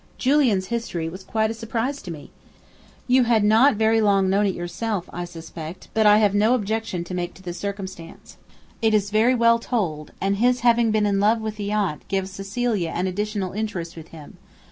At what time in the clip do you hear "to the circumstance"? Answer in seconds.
7.35-8.37